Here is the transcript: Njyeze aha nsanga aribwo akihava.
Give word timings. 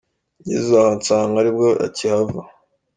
Njyeze 0.39 0.73
aha 0.81 0.91
nsanga 0.99 1.35
aribwo 1.41 1.67
akihava. 1.85 2.41